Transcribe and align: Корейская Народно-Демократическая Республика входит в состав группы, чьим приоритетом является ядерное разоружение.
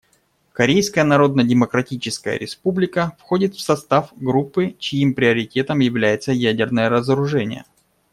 Корейская 0.53 1.03
Народно-Демократическая 1.03 2.35
Республика 2.35 3.15
входит 3.19 3.53
в 3.53 3.59
состав 3.59 4.11
группы, 4.17 4.75
чьим 4.79 5.13
приоритетом 5.13 5.77
является 5.77 6.31
ядерное 6.31 6.89
разоружение. 6.89 7.65